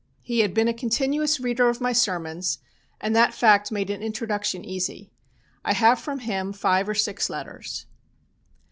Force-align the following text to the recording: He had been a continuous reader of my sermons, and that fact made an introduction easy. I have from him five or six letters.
He 0.23 0.39
had 0.39 0.55
been 0.55 0.67
a 0.67 0.73
continuous 0.73 1.39
reader 1.39 1.69
of 1.69 1.79
my 1.79 1.93
sermons, 1.93 2.57
and 2.99 3.15
that 3.15 3.35
fact 3.35 3.71
made 3.71 3.91
an 3.91 4.01
introduction 4.01 4.65
easy. 4.65 5.11
I 5.63 5.73
have 5.73 5.99
from 5.99 6.21
him 6.21 6.53
five 6.53 6.89
or 6.89 6.95
six 6.95 7.29
letters. 7.29 7.85